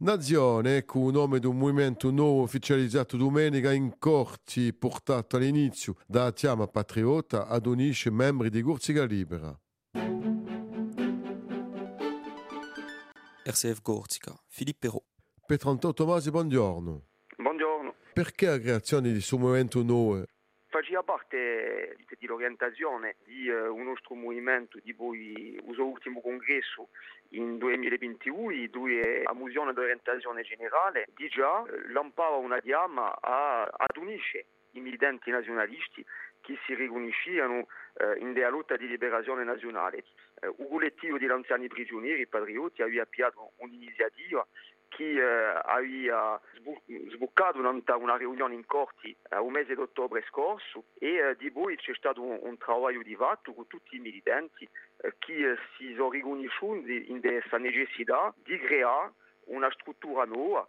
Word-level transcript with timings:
Nazione, 0.00 0.76
ecco 0.76 1.00
un 1.00 1.10
nome 1.10 1.40
di 1.40 1.46
un 1.46 1.58
movimento 1.58 2.12
nuovo 2.12 2.42
ufficializzato 2.42 3.16
domenica 3.16 3.72
in 3.72 3.98
Corti, 3.98 4.72
portato 4.72 5.34
all'inizio 5.34 5.96
da 6.06 6.30
Tiama 6.30 6.68
Patriota 6.68 7.48
ad 7.48 7.66
unisce 7.66 8.08
membri 8.08 8.48
di 8.48 8.62
Corsica 8.62 9.02
Libera. 9.02 9.58
RCF 13.42 13.82
Corsica, 13.82 14.40
Filippo 14.46 14.78
Perot. 14.78 15.04
Petranto 15.44 15.92
Tomasi, 15.92 16.30
buongiorno. 16.30 17.02
Buongiorno. 17.36 17.94
Perché 18.12 18.46
la 18.46 18.60
creazione 18.60 19.08
di 19.08 19.14
questo 19.14 19.36
movimento 19.36 19.82
nuovo? 19.82 20.24
Faceva 20.70 21.02
parte 21.02 21.96
dell'orientazione 22.18 23.16
di 23.24 23.48
uh, 23.48 23.74
un 23.74 23.84
nostro 23.84 24.14
movimento 24.14 24.78
di 24.82 24.92
poi 24.92 25.54
il 25.54 25.72
suo 25.72 25.86
ultimo 25.86 26.20
congresso 26.20 26.88
in 27.30 27.56
2021 27.56 28.66
dove 28.68 29.22
a 29.22 29.32
musione 29.32 29.72
d'orientazione 29.72 30.42
generale 30.42 31.06
di 31.14 31.26
già 31.28 31.64
lampava 31.88 32.36
una 32.36 32.60
chiama 32.60 33.16
a, 33.18 33.62
ad 33.62 33.96
unisce 33.96 34.44
i 34.72 34.80
militanti 34.80 35.30
nazionalisti 35.30 36.04
che 36.42 36.58
si 36.66 36.74
riconoscevano 36.74 37.60
uh, 37.60 38.18
in 38.18 38.34
della 38.34 38.50
lotta 38.50 38.76
di 38.76 38.86
liberazione 38.86 39.44
nazionale. 39.44 40.04
Un 40.56 40.68
collettivo 40.68 41.16
di 41.16 41.26
anziani 41.26 41.66
prigionieri 41.68 42.26
patrioti 42.26 42.82
aveva 42.82 43.02
avviato 43.02 43.52
un'iniziativa 43.56 44.46
che 44.88 45.04
eh, 45.04 45.60
aveva 45.64 46.40
sboccato 47.12 47.58
una, 47.58 47.70
una, 47.96 48.16
riunione 48.16 48.54
in 48.54 48.66
corti 48.66 49.14
eh, 49.30 49.36
un 49.36 49.52
mese 49.52 49.74
d'ottobre 49.74 50.24
scorso 50.28 50.84
e 50.98 51.16
eh, 51.16 51.36
di 51.36 51.50
poi 51.50 51.76
c'è 51.76 51.94
stato 51.94 52.22
un, 52.22 52.38
un 52.40 52.56
lavoro 52.66 53.02
di 53.02 53.14
fatto 53.14 53.52
con 53.52 53.66
tutti 53.66 53.96
i 53.96 54.00
militanti 54.00 54.68
eh, 54.98 55.14
che 55.18 55.56
si 55.76 55.94
sono 55.94 56.10
riconosciuti 56.10 57.10
in 57.10 57.20
questa 57.20 57.58
necessità 57.58 58.34
di 58.42 58.58
creare 58.58 59.12
una 59.44 59.70
struttura 59.72 60.24
nuova 60.24 60.66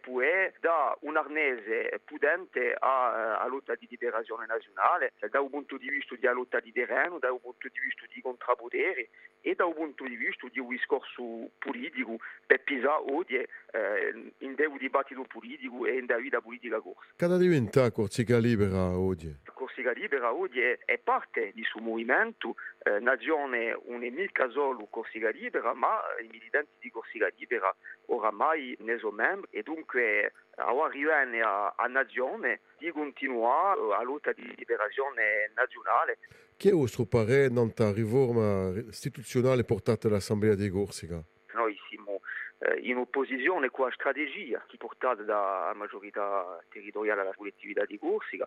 poter 0.00 0.54
dare 0.60 0.96
un 1.00 1.16
arnese 1.16 2.00
potente 2.04 2.74
alla 2.78 3.46
lotta 3.48 3.74
di 3.74 3.86
liberazione 3.88 4.46
nazionale 4.46 5.12
da 5.30 5.40
un 5.40 5.50
punto 5.50 5.76
di 5.76 5.88
vista 5.88 6.14
della 6.18 6.32
lotta 6.32 6.60
di 6.60 6.72
terreno, 6.72 7.18
da 7.18 7.32
un 7.32 7.40
punto 7.40 7.68
di 7.68 7.80
vista 7.80 8.04
di 8.12 8.20
contrappotere 8.20 9.08
e 9.40 9.54
da 9.54 9.64
un 9.64 9.74
punto 9.74 10.04
di 10.04 10.16
vista 10.16 10.46
di 10.50 10.60
un 10.60 10.68
discorso 10.68 11.50
politico 11.58 12.16
per 12.46 12.62
pisare 12.62 13.02
oggi 13.10 13.36
eh, 13.36 14.32
in 14.38 14.54
un 14.58 14.76
dibattito 14.78 15.24
politico 15.24 15.86
e 15.86 15.98
in 15.98 16.04
una 16.08 16.16
vita 16.16 16.40
politica 16.40 16.80
corsa. 16.80 17.12
Cosa 17.16 17.38
diventa 17.38 17.90
Corsica 17.90 18.38
Libera 18.38 18.98
oggi? 18.98 19.34
Corsica 19.80 19.92
Libera 19.92 20.32
oggi 20.32 20.60
è, 20.60 20.78
è 20.84 20.98
parte 20.98 21.52
di 21.54 21.62
suo 21.64 21.80
movimento, 21.80 22.54
eh, 22.82 22.98
Nazione 23.00 23.78
non 23.86 24.04
è 24.04 24.10
mica 24.10 24.48
solo 24.50 24.86
Corsica 24.90 25.30
Libera, 25.30 25.72
ma 25.72 25.98
i 26.22 26.28
militanti 26.30 26.72
di 26.80 26.90
Corsica 26.90 27.28
Libera 27.36 27.74
oramai 28.06 28.76
ne 28.80 28.98
sono 28.98 29.16
membri 29.16 29.48
e 29.50 29.62
dunque 29.62 30.32
arrivare 30.56 31.40
a, 31.40 31.72
a 31.76 31.86
Nazione 31.86 32.60
di 32.78 32.90
continuare 32.90 33.80
la 33.80 34.02
lotta 34.02 34.32
di 34.32 34.52
liberazione 34.54 35.50
nazionale. 35.54 36.18
Chi 36.56 36.68
è 36.68 36.72
vostro 36.72 37.06
parere 37.06 37.48
nella 37.48 37.92
riforma 37.92 38.68
istituzionale 38.78 39.64
portata 39.64 40.08
dall'Assemblea 40.08 40.54
di 40.54 40.68
Corsica? 40.68 41.22
Noi 41.54 41.72
eh, 41.72 41.89
in 42.82 42.96
opposizione 42.96 43.70
con 43.70 43.86
la 43.86 43.92
strategia 43.92 44.62
che 44.66 44.76
portata 44.76 45.22
dalla 45.22 45.72
maggiorità 45.74 46.62
territoriale 46.68 47.22
alla 47.22 47.34
collettività 47.34 47.84
di 47.84 47.98
Corsica, 47.98 48.46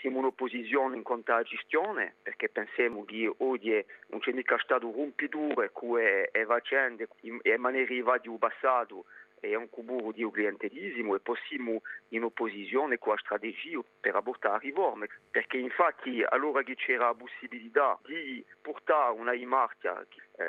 siamo 0.00 0.18
in 0.18 0.24
opposizione 0.24 0.96
in 0.96 1.02
quanto 1.02 1.32
alla 1.32 1.42
gestione 1.42 2.14
perché 2.22 2.48
pensiamo 2.48 3.04
che 3.04 3.32
oggi 3.38 3.84
non 4.08 4.20
c'è 4.20 4.32
mica 4.32 4.58
stato 4.58 4.90
rompiture 4.90 5.70
con 5.72 5.98
le 5.98 6.30
vicende 6.32 7.08
e 7.42 7.56
maniere 7.56 7.94
di 7.94 8.02
passato 8.38 9.04
è 9.48 9.56
un 9.56 9.68
cubo 9.68 10.12
di 10.12 10.28
clientelismo 10.30 11.16
e 11.16 11.20
possiamo 11.20 11.82
in 12.10 12.22
opposizione 12.22 12.98
con 12.98 13.14
la 13.14 13.18
strategia 13.18 13.80
per 14.00 14.20
portare 14.22 14.60
riforme 14.60 15.08
perché 15.30 15.56
infatti 15.56 16.22
allora 16.28 16.62
che 16.62 16.76
c'era 16.76 17.06
la 17.06 17.14
possibilità 17.14 17.98
di 18.04 18.44
portare 18.60 19.18
una 19.18 19.32
eh, 19.32 19.36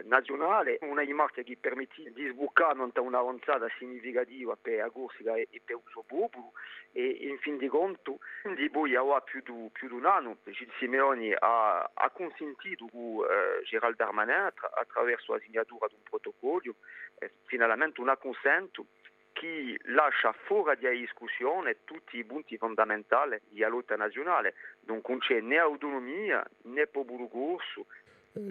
nazionale, 0.05 0.79
una 0.81 1.03
imartia 1.03 1.43
che 1.43 1.57
permette 1.59 2.11
di 2.11 2.27
sboccare 2.27 2.79
un'avanzata 2.79 3.67
significativa 3.77 4.57
per 4.59 4.91
Corsica 4.91 5.35
e, 5.35 5.47
per 5.63 5.77
il 5.77 5.83
suo 5.89 6.03
popolo 6.03 6.53
e 6.91 7.05
in 7.21 7.37
fin 7.39 7.57
di 7.57 7.67
conto 7.67 8.19
di 8.55 8.69
poi 8.69 8.95
aveva 8.95 9.21
più 9.21 9.41
di, 9.41 9.69
più 9.71 9.87
di 9.87 9.93
un 9.95 10.05
anno 10.05 10.37
Gilles 10.43 10.75
Simeoni 10.77 11.33
ha, 11.33 11.89
ha 11.93 12.09
consentito 12.11 12.87
con 12.91 13.25
eh, 13.25 13.63
Gerald 13.63 13.95
Darmanin 13.95 14.51
attraverso 14.75 15.33
la 15.33 15.39
signatura 15.39 15.87
di 15.87 15.95
un 15.95 16.03
protocollo 16.03 16.75
eh, 17.19 17.31
finalmente 17.45 17.99
un 18.01 18.15
consento 18.19 18.85
che 19.33 19.79
lascia 19.85 20.31
fuori 20.45 20.79
dalla 20.79 20.93
discussione 20.93 21.83
tutti 21.83 22.17
i 22.17 22.23
punti 22.23 22.55
fondamentali 22.57 23.41
della 23.49 23.67
lotta 23.67 23.95
nazionale. 23.95 24.53
Donc 24.79 25.09
non 25.09 25.17
c'è 25.19 25.41
né 25.41 25.57
autonomia 25.57 26.45
né 26.63 26.87
popolo 26.87 27.27
corso. 27.27 27.87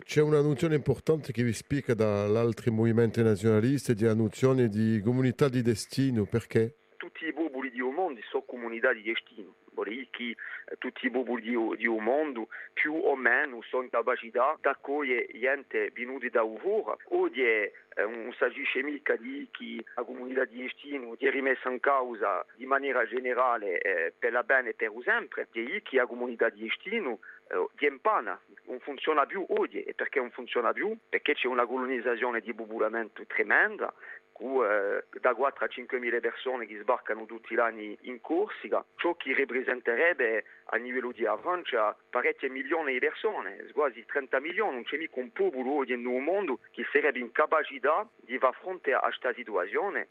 C'è 0.04 0.22
una 0.22 0.40
nozione 0.40 0.76
importante 0.76 1.32
che 1.32 1.42
vi 1.42 1.52
spiega 1.52 1.94
dall'altri 1.94 2.70
movimenti 2.70 3.20
nazionalisti 3.20 3.94
di 3.94 4.04
nozione 4.14 4.68
di 4.68 5.00
comunità 5.02 5.48
di 5.48 5.60
destino, 5.60 6.24
perché? 6.24 6.76
Tutti 6.96 7.26
i 7.26 7.32
popoli 7.32 7.70
di 7.70 7.80
un 7.80 7.92
mondo 7.92 8.20
sono 8.30 8.44
comunità 8.46 8.92
di 8.92 9.02
destino 9.02 9.54
che 10.10 10.36
tutti 10.78 11.06
i 11.06 11.10
popoli 11.10 11.42
di, 11.42 11.76
di 11.76 11.86
un 11.86 12.02
mondo 12.02 12.48
più 12.72 12.94
o 12.94 13.14
meno 13.16 13.62
sono 13.62 13.82
in 13.82 13.90
capacità 13.90 14.56
di 14.60 14.68
accogliere 14.68 15.26
gente 15.32 15.90
venuta 15.94 16.28
da 16.30 16.46
fuori. 16.58 16.98
Oggi 17.08 17.42
eh, 17.42 17.72
non 17.96 18.32
si 18.36 18.44
agisce 18.44 18.82
mica 18.82 19.16
di 19.16 19.48
che 19.50 19.84
la 19.94 20.02
comunità 20.02 20.44
di 20.44 20.62
destino 20.62 21.16
è 21.18 21.30
rimessa 21.30 21.70
in 21.70 21.80
causa 21.80 22.44
di 22.54 22.66
maniera 22.66 23.04
generale 23.06 23.78
eh, 23.80 24.12
per 24.18 24.32
la 24.32 24.42
bene 24.42 24.70
e 24.70 24.74
per 24.74 24.90
sempre, 25.04 25.48
di 25.50 25.80
che 25.82 25.96
la 25.96 26.06
comunità 26.06 26.48
di 26.48 26.62
destino 26.62 27.18
eh, 27.48 27.66
di 27.76 27.86
impana, 27.86 28.38
non 28.64 28.80
funziona 28.80 29.26
più 29.26 29.44
oggi. 29.48 29.82
E 29.82 29.94
perché 29.94 30.20
non 30.20 30.30
funziona 30.30 30.72
più? 30.72 30.96
Perché 31.08 31.34
c'è 31.34 31.46
una 31.46 31.66
colonizzazione 31.66 32.40
di 32.40 32.54
popolamento 32.54 33.24
tremenda, 33.26 33.92
eh, 33.92 34.21
da 35.20 35.34
4 35.34 35.64
a 35.64 35.68
5 35.68 35.98
mila 35.98 36.18
persone 36.20 36.66
che 36.66 36.78
sbarcano 36.80 37.26
tutti 37.26 37.54
gli 37.54 37.58
anni 37.58 37.96
in 38.02 38.20
Corsica, 38.20 38.84
ciò 38.96 39.14
che 39.14 39.34
rappresenterebbe 39.34 40.44
a 40.66 40.76
livello 40.76 41.12
di 41.12 41.24
Francia 41.40 41.96
parecchie 42.10 42.48
milioni 42.48 42.94
di 42.94 42.98
persone, 42.98 43.68
quasi 43.72 44.04
30 44.04 44.40
milioni, 44.40 44.74
non 44.74 44.84
c'è 44.84 44.96
mica 44.96 45.20
un 45.20 45.30
popolo 45.32 45.76
oggi 45.76 45.96
nel 45.96 46.20
mondo 46.20 46.60
che 46.70 46.84
sarebbe 46.90 47.18
in 47.18 47.30
capacità 47.30 48.08
di 48.16 48.38
fare 48.38 48.56
fronte 48.60 48.92
a 48.92 49.00
questa 49.00 49.32
situazione 49.34 50.08